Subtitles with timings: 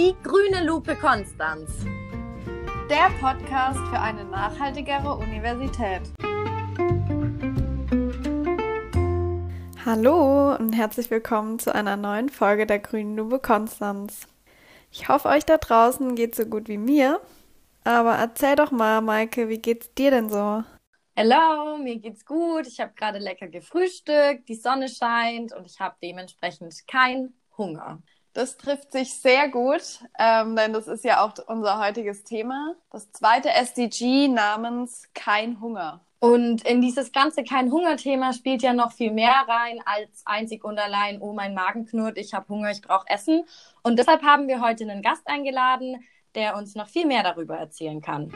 [0.00, 1.84] Die grüne Lupe Konstanz.
[2.88, 6.00] Der Podcast für eine nachhaltigere Universität.
[9.84, 14.26] Hallo und herzlich willkommen zu einer neuen Folge der grünen Lupe Konstanz.
[14.90, 17.20] Ich hoffe, euch da draußen geht so gut wie mir.
[17.84, 20.64] Aber erzähl doch mal, Maike, wie geht's dir denn so?
[21.14, 22.66] Hallo, mir geht's gut.
[22.66, 28.02] Ich habe gerade lecker gefrühstückt, die Sonne scheint und ich habe dementsprechend keinen Hunger.
[28.32, 32.74] Das trifft sich sehr gut, ähm, denn das ist ja auch unser heutiges Thema.
[32.92, 36.00] Das zweite SDG namens Kein Hunger.
[36.20, 41.20] Und in dieses ganze Kein-Hunger-Thema spielt ja noch viel mehr rein als einzig und allein,
[41.20, 43.44] oh, mein Magen knurrt, ich habe Hunger, ich brauche Essen.
[43.82, 46.04] Und deshalb haben wir heute einen Gast eingeladen,
[46.34, 48.30] der uns noch viel mehr darüber erzählen kann.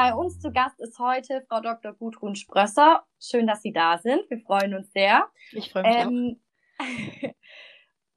[0.00, 1.92] Bei uns zu Gast ist heute Frau Dr.
[1.92, 3.04] Gudrun Sprösser.
[3.20, 4.30] Schön, dass Sie da sind.
[4.30, 5.28] Wir freuen uns sehr.
[5.52, 6.40] Ich freue mich ähm,
[6.78, 7.34] auch.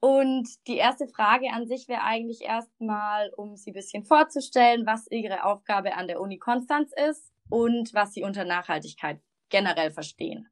[0.00, 5.10] Und die erste Frage an sich wäre eigentlich erstmal, um Sie ein bisschen vorzustellen, was
[5.10, 9.20] Ihre Aufgabe an der Uni Konstanz ist und was Sie unter Nachhaltigkeit
[9.50, 10.48] generell verstehen.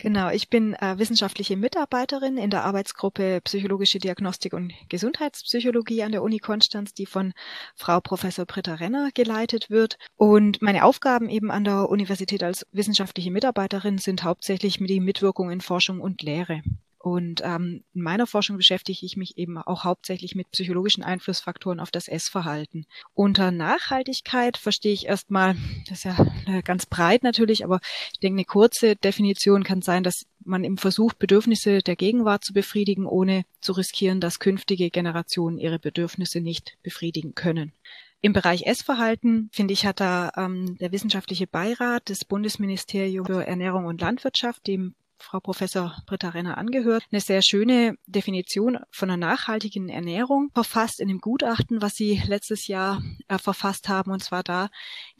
[0.00, 6.22] Genau, ich bin äh, wissenschaftliche Mitarbeiterin in der Arbeitsgruppe Psychologische Diagnostik und Gesundheitspsychologie an der
[6.22, 7.32] Uni Konstanz, die von
[7.74, 9.98] Frau Professor Britta Renner geleitet wird.
[10.14, 15.60] Und meine Aufgaben eben an der Universität als wissenschaftliche Mitarbeiterin sind hauptsächlich die Mitwirkung in
[15.60, 16.62] Forschung und Lehre.
[16.98, 21.90] Und ähm, in meiner Forschung beschäftige ich mich eben auch hauptsächlich mit psychologischen Einflussfaktoren auf
[21.90, 22.86] das Essverhalten.
[23.14, 25.56] Unter Nachhaltigkeit verstehe ich erstmal,
[25.88, 27.80] das ist ja äh, ganz breit natürlich, aber
[28.12, 32.52] ich denke, eine kurze Definition kann sein, dass man eben versucht, Bedürfnisse der Gegenwart zu
[32.52, 37.72] befriedigen, ohne zu riskieren, dass künftige Generationen ihre Bedürfnisse nicht befriedigen können.
[38.20, 43.84] Im Bereich Essverhalten, finde ich, hat da ähm, der wissenschaftliche Beirat des Bundesministeriums für Ernährung
[43.84, 49.88] und Landwirtschaft, dem Frau Professor Britta Renner angehört, eine sehr schöne Definition von einer nachhaltigen
[49.88, 54.10] Ernährung verfasst in dem Gutachten, was Sie letztes Jahr äh, verfasst haben.
[54.10, 54.68] Und zwar da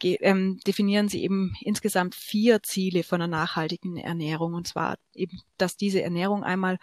[0.03, 4.55] ähm, definieren Sie eben insgesamt vier Ziele von einer nachhaltigen Ernährung.
[4.55, 6.79] Und zwar eben, dass diese Ernährung einmal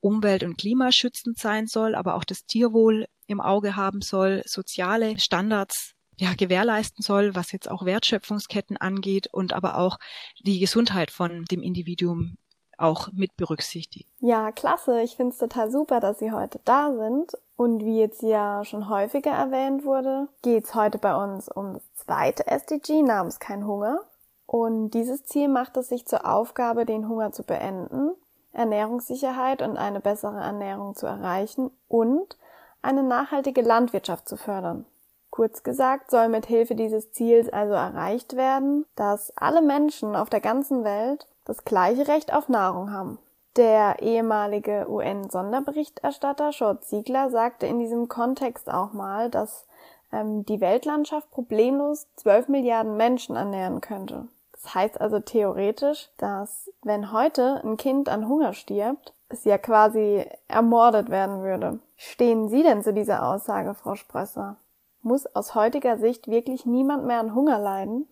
[0.00, 5.94] umwelt- und klimaschützend sein soll, aber auch das Tierwohl im Auge haben soll, soziale Standards
[6.20, 9.98] ja, gewährleisten soll, was jetzt auch Wertschöpfungsketten angeht und aber auch
[10.40, 12.36] die Gesundheit von dem Individuum
[12.80, 14.08] auch mit berücksichtigt.
[14.20, 15.00] Ja, klasse.
[15.02, 17.32] Ich finde es total super, dass Sie heute da sind.
[17.56, 21.82] Und wie jetzt ja schon häufiger erwähnt wurde, geht es heute bei uns um das
[21.94, 24.00] zweite SDG namens Kein Hunger.
[24.46, 28.12] Und dieses Ziel macht es sich zur Aufgabe, den Hunger zu beenden,
[28.52, 32.36] Ernährungssicherheit und eine bessere Ernährung zu erreichen und
[32.82, 34.86] eine nachhaltige Landwirtschaft zu fördern.
[35.30, 40.40] Kurz gesagt soll mit Hilfe dieses Ziels also erreicht werden, dass alle Menschen auf der
[40.40, 43.18] ganzen Welt das gleiche Recht auf Nahrung haben.
[43.56, 49.66] Der ehemalige UN-Sonderberichterstatter Short Ziegler sagte in diesem Kontext auch mal, dass
[50.12, 54.28] ähm, die Weltlandschaft problemlos 12 Milliarden Menschen ernähren könnte.
[54.52, 60.24] Das heißt also theoretisch, dass wenn heute ein Kind an Hunger stirbt, es ja quasi
[60.46, 61.80] ermordet werden würde.
[61.96, 64.56] Stehen Sie denn zu dieser Aussage, Frau Sprösser?
[65.02, 68.06] Muss aus heutiger Sicht wirklich niemand mehr an Hunger leiden?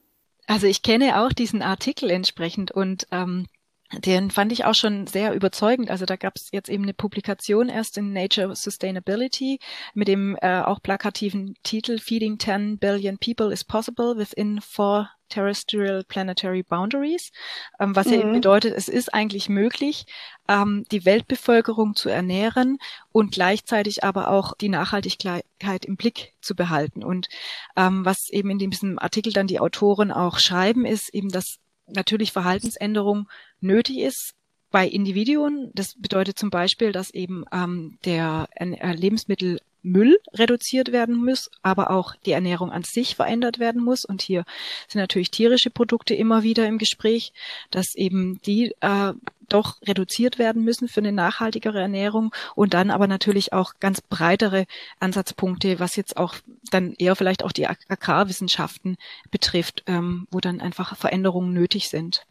[0.49, 3.47] Also ich kenne auch diesen Artikel entsprechend und ähm,
[3.93, 5.91] den fand ich auch schon sehr überzeugend.
[5.91, 9.61] Also da gab es jetzt eben eine Publikation erst in Nature Sustainability
[9.93, 16.05] mit dem äh, auch plakativen Titel Feeding 10 Billion People is Possible within Four Terrestrial
[16.05, 17.31] Planetary Boundaries,
[17.79, 18.13] ähm, was mhm.
[18.13, 18.35] ja eben mhm.
[18.35, 20.07] bedeutet, es ist eigentlich möglich,
[20.49, 22.79] ähm, die Weltbevölkerung zu ernähren
[23.13, 27.05] und gleichzeitig aber auch die Nachhaltigkeit im Blick zu behalten.
[27.05, 27.29] Und
[27.77, 32.33] ähm, was eben in diesem Artikel dann die Autoren auch schreiben, ist eben, dass natürlich
[32.33, 33.29] Verhaltensänderung
[33.61, 34.35] nötig ist,
[34.71, 35.71] bei Individuen.
[35.75, 41.91] Das bedeutet zum Beispiel, dass eben ähm, der äh, Lebensmittel Müll reduziert werden muss, aber
[41.91, 44.05] auch die Ernährung an sich verändert werden muss.
[44.05, 44.45] Und hier
[44.89, 47.33] sind natürlich tierische Produkte immer wieder im Gespräch,
[47.71, 49.13] dass eben die äh,
[49.49, 54.67] doch reduziert werden müssen für eine nachhaltigere Ernährung und dann aber natürlich auch ganz breitere
[55.01, 56.35] Ansatzpunkte, was jetzt auch
[56.71, 58.97] dann eher vielleicht auch die Agrarwissenschaften
[59.31, 62.27] betrifft, ähm, wo dann einfach Veränderungen nötig sind.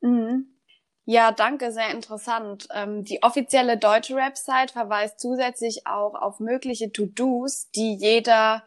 [0.00, 0.46] Mhm.
[1.12, 2.68] Ja, danke, sehr interessant.
[2.72, 8.62] Ähm, die offizielle deutsche Website verweist zusätzlich auch auf mögliche To-Dos, die jeder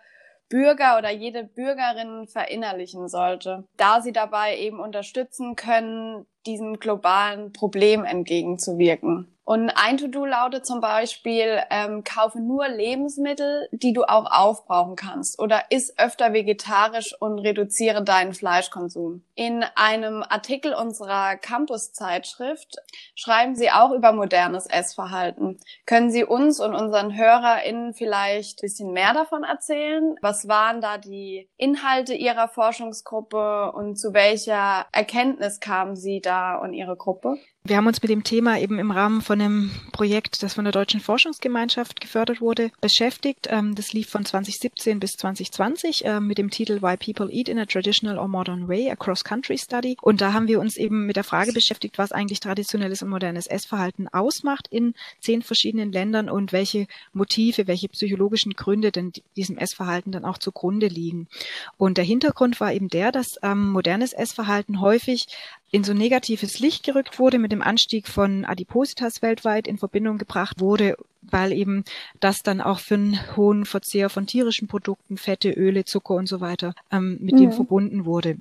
[0.50, 8.04] Bürger oder jede Bürgerin verinnerlichen sollte, da sie dabei eben unterstützen können, diesem globalen Problem
[8.04, 9.33] entgegenzuwirken.
[9.46, 15.38] Und ein To-Do lautet zum Beispiel, ähm, kaufe nur Lebensmittel, die du auch aufbrauchen kannst
[15.40, 19.26] oder iss öfter vegetarisch und reduziere deinen Fleischkonsum.
[19.36, 22.78] In einem Artikel unserer Campus-Zeitschrift
[23.16, 25.60] schreiben sie auch über modernes Essverhalten.
[25.86, 30.16] Können Sie uns und unseren HörerInnen vielleicht ein bisschen mehr davon erzählen?
[30.22, 36.74] Was waren da die Inhalte Ihrer Forschungsgruppe und zu welcher Erkenntnis kamen Sie da und
[36.74, 37.38] Ihre Gruppe?
[37.66, 40.74] Wir haben uns mit dem Thema eben im Rahmen von einem Projekt, das von der
[40.74, 43.48] Deutschen Forschungsgemeinschaft gefördert wurde, beschäftigt.
[43.50, 47.58] Ähm, das lief von 2017 bis 2020 äh, mit dem Titel Why People Eat in
[47.58, 49.96] a Traditional or Modern Way, a Cross-Country Study.
[50.02, 53.48] Und da haben wir uns eben mit der Frage beschäftigt, was eigentlich traditionelles und modernes
[53.48, 60.12] Essverhalten ausmacht in zehn verschiedenen Ländern und welche Motive, welche psychologischen Gründe denn diesem Essverhalten
[60.12, 61.30] dann auch zugrunde liegen.
[61.78, 65.28] Und der Hintergrund war eben der, dass ähm, modernes Essverhalten häufig
[65.74, 70.60] in so negatives Licht gerückt wurde, mit dem Anstieg von Adipositas weltweit in Verbindung gebracht
[70.60, 71.84] wurde, weil eben
[72.20, 76.42] das dann auch für einen hohen Verzehr von tierischen Produkten, Fette, Öle, Zucker und so
[76.42, 77.40] weiter ähm, mit mhm.
[77.40, 78.38] dem verbunden wurde.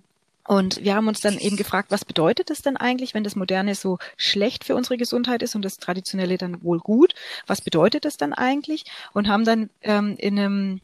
[0.47, 3.77] Und wir haben uns dann eben gefragt, was bedeutet es denn eigentlich, wenn das Moderne
[3.77, 7.15] so schlecht für unsere Gesundheit ist und das Traditionelle dann wohl gut?
[7.47, 8.85] Was bedeutet das dann eigentlich?
[9.15, 10.81] Und haben dann ähm, in einem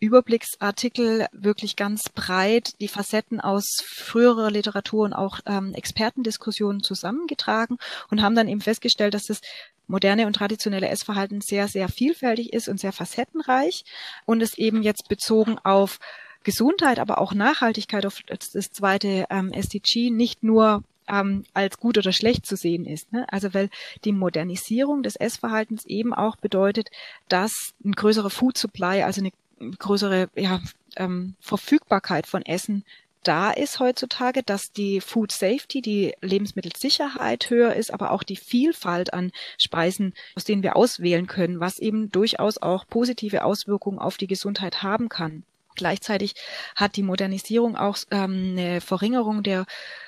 [0.00, 7.78] Überblicksartikel wirklich ganz breit die Facetten aus früherer Literatur und auch ähm, Expertendiskussionen zusammengetragen
[8.10, 9.40] und haben dann eben festgestellt, dass das
[9.86, 13.84] moderne und traditionelle Essverhalten sehr, sehr vielfältig ist und sehr facettenreich
[14.26, 15.98] und es eben jetzt bezogen auf
[16.44, 22.12] Gesundheit, aber auch Nachhaltigkeit auf das zweite ähm, SDG nicht nur ähm, als gut oder
[22.12, 23.12] schlecht zu sehen ist.
[23.12, 23.26] Ne?
[23.32, 23.70] Also weil
[24.04, 26.90] die Modernisierung des Essverhaltens eben auch bedeutet,
[27.28, 29.32] dass ein größerer Food Supply, also eine
[29.78, 30.60] größere ja,
[30.96, 32.84] ähm, Verfügbarkeit von Essen
[33.24, 39.12] da ist heutzutage, dass die Food Safety, die Lebensmittelsicherheit höher ist, aber auch die Vielfalt
[39.12, 44.28] an Speisen, aus denen wir auswählen können, was eben durchaus auch positive Auswirkungen auf die
[44.28, 45.42] Gesundheit haben kann.
[45.74, 46.34] Gleichzeitig
[46.74, 49.66] hat die Modernisierung auch ähm, eine Verringerung der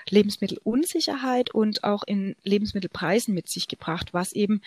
[0.09, 4.63] Lebensmittelunsicherheit und auch in Lebensmittelpreisen mit sich gebracht, was eben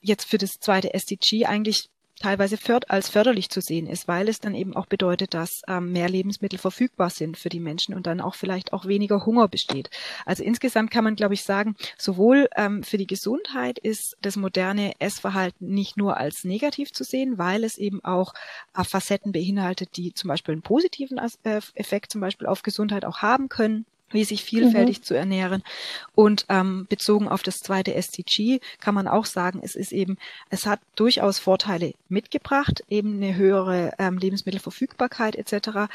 [0.00, 4.40] jetzt für das zweite SDG eigentlich teilweise förd als förderlich zu sehen ist, weil es
[4.40, 8.20] dann eben auch bedeutet, dass ähm, mehr Lebensmittel verfügbar sind für die Menschen und dann
[8.20, 9.90] auch vielleicht auch weniger Hunger besteht.
[10.26, 14.92] Also insgesamt kann man, glaube ich, sagen, sowohl ähm, für die Gesundheit ist das moderne
[15.00, 18.34] Essverhalten nicht nur als negativ zu sehen, weil es eben auch
[18.76, 23.18] äh, Facetten beinhaltet, die zum Beispiel einen positiven äh, Effekt zum Beispiel auf Gesundheit auch
[23.18, 25.02] haben können wie sich vielfältig mhm.
[25.02, 25.62] zu ernähren.
[26.14, 30.18] Und ähm, bezogen auf das zweite SDG kann man auch sagen, es ist eben,
[30.50, 35.90] es hat durchaus Vorteile mitgebracht, eben eine höhere ähm, Lebensmittelverfügbarkeit etc.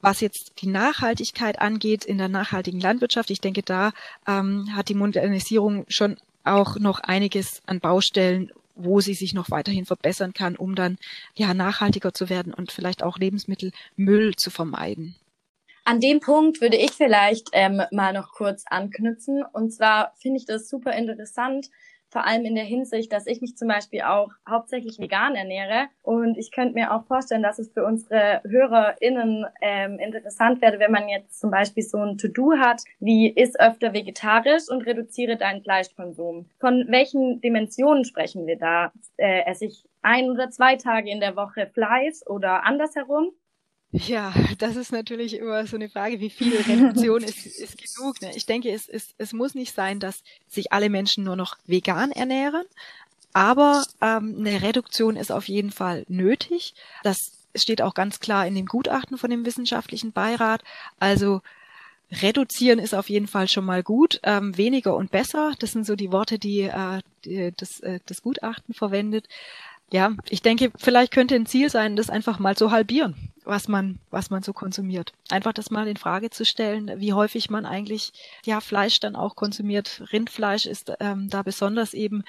[0.00, 3.92] Was jetzt die Nachhaltigkeit angeht in der nachhaltigen Landwirtschaft, ich denke, da
[4.26, 9.86] ähm, hat die Modernisierung schon auch noch einiges an Baustellen, wo sie sich noch weiterhin
[9.86, 10.98] verbessern kann, um dann
[11.34, 15.16] ja nachhaltiger zu werden und vielleicht auch Lebensmittelmüll zu vermeiden.
[15.88, 19.44] An dem Punkt würde ich vielleicht ähm, mal noch kurz anknüpfen.
[19.52, 21.70] Und zwar finde ich das super interessant,
[22.08, 25.86] vor allem in der Hinsicht, dass ich mich zum Beispiel auch hauptsächlich vegan ernähre.
[26.02, 30.90] Und ich könnte mir auch vorstellen, dass es für unsere HörerInnen ähm, interessant wäre, wenn
[30.90, 35.62] man jetzt zum Beispiel so ein To-Do hat, wie iss öfter vegetarisch und reduziere deinen
[35.62, 36.46] Fleischkonsum.
[36.58, 38.90] Von welchen Dimensionen sprechen wir da?
[39.18, 43.30] Äh, esse ich ein oder zwei Tage in der Woche Fleisch oder andersherum?
[43.92, 48.20] Ja, das ist natürlich immer so eine Frage, wie viel Reduktion ist, ist genug.
[48.20, 48.32] Ne?
[48.34, 52.12] Ich denke, es, es, es muss nicht sein, dass sich alle Menschen nur noch vegan
[52.12, 52.64] ernähren,
[53.32, 56.74] aber ähm, eine Reduktion ist auf jeden Fall nötig.
[57.02, 60.62] Das steht auch ganz klar in dem Gutachten von dem wissenschaftlichen Beirat.
[60.98, 61.42] Also
[62.10, 64.20] Reduzieren ist auf jeden Fall schon mal gut.
[64.22, 68.22] Ähm, weniger und besser, das sind so die Worte, die, äh, die das, äh, das
[68.22, 69.28] Gutachten verwendet.
[69.92, 73.98] Ja, ich denke, vielleicht könnte ein Ziel sein, das einfach mal zu halbieren was man,
[74.10, 75.12] was man so konsumiert.
[75.30, 78.12] Einfach das mal in Frage zu stellen, wie häufig man eigentlich
[78.44, 80.02] ja Fleisch dann auch konsumiert.
[80.12, 82.24] Rindfleisch ist ähm, da besonders eben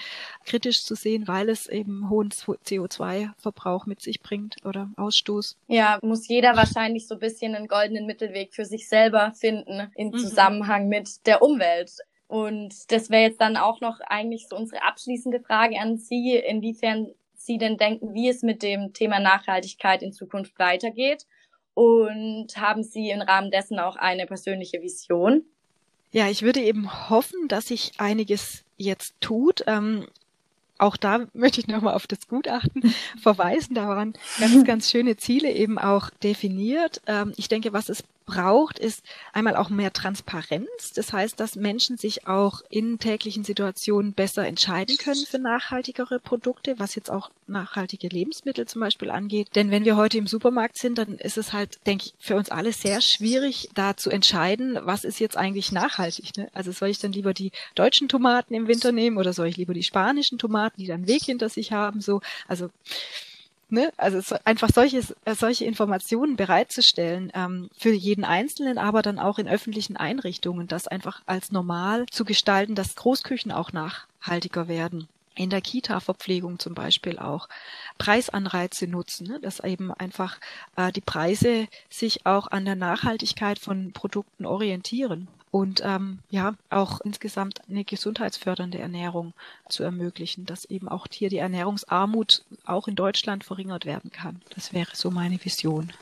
[0.45, 5.57] kritisch zu sehen, weil es eben hohen CO2-Verbrauch mit sich bringt oder Ausstoß.
[5.67, 10.09] Ja, muss jeder wahrscheinlich so ein bisschen einen goldenen Mittelweg für sich selber finden im
[10.09, 10.17] mhm.
[10.17, 11.91] Zusammenhang mit der Umwelt.
[12.27, 17.07] Und das wäre jetzt dann auch noch eigentlich so unsere abschließende Frage an Sie, inwiefern
[17.47, 21.25] Sie denn denken, wie es mit dem Thema Nachhaltigkeit in Zukunft weitergeht?
[21.73, 25.43] Und haben Sie im Rahmen dessen auch eine persönliche Vision?
[26.11, 29.63] Ja, ich würde eben hoffen, dass sich einiges jetzt tut.
[29.67, 30.07] Ähm,
[30.77, 33.75] auch da möchte ich nochmal auf das Gutachten verweisen.
[33.75, 37.01] Da waren ganz, ganz schöne Ziele eben auch definiert.
[37.07, 39.03] Ähm, ich denke, was es braucht, ist
[39.33, 40.93] einmal auch mehr Transparenz.
[40.93, 46.77] Das heißt, dass Menschen sich auch in täglichen Situationen besser entscheiden können für nachhaltigere Produkte,
[46.77, 49.49] was jetzt auch nachhaltige Lebensmittel zum Beispiel angeht.
[49.55, 52.51] Denn wenn wir heute im Supermarkt sind, dann ist es halt, denke ich, für uns
[52.51, 56.37] alle sehr schwierig, da zu entscheiden, was ist jetzt eigentlich nachhaltig.
[56.37, 56.49] Ne?
[56.53, 59.73] Also soll ich dann lieber die deutschen Tomaten im Winter nehmen oder soll ich lieber
[59.73, 62.01] die spanischen Tomaten, die dann Weg hinter sich haben?
[62.01, 62.69] So, also
[63.69, 63.91] Ne?
[63.97, 69.39] Also so, einfach solches, äh, solche Informationen bereitzustellen ähm, für jeden Einzelnen, aber dann auch
[69.39, 75.09] in öffentlichen Einrichtungen, das einfach als normal zu gestalten, dass Großküchen auch nachhaltiger werden.
[75.35, 77.49] In der Kita-Verpflegung zum Beispiel auch
[77.97, 79.39] Preisanreize nutzen, ne?
[79.41, 80.39] dass eben einfach
[80.77, 87.01] äh, die Preise sich auch an der Nachhaltigkeit von Produkten orientieren und ähm, ja auch
[87.01, 89.33] insgesamt eine gesundheitsfördernde Ernährung
[89.69, 94.41] zu ermöglichen, dass eben auch hier die Ernährungsarmut auch in Deutschland verringert werden kann.
[94.55, 95.93] Das wäre so meine Vision.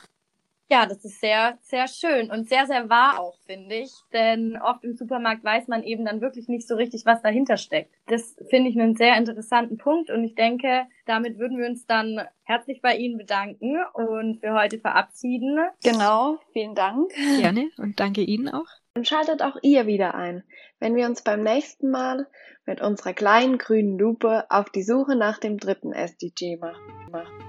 [0.68, 3.92] Ja, das ist sehr, sehr schön und sehr, sehr wahr auch, finde ich.
[4.14, 7.94] Denn oft im Supermarkt weiß man eben dann wirklich nicht so richtig, was dahinter steckt.
[8.08, 12.20] Das finde ich einen sehr interessanten Punkt und ich denke, damit würden wir uns dann
[12.44, 15.60] herzlich bei Ihnen bedanken und für heute verabschieden.
[15.84, 17.12] Genau, vielen Dank.
[17.40, 18.85] Gerne und danke Ihnen auch.
[18.96, 20.44] Und schaltet auch ihr wieder ein,
[20.80, 22.28] wenn wir uns beim nächsten Mal
[22.66, 27.45] mit unserer kleinen grünen Lupe auf die Suche nach dem dritten SDG machen.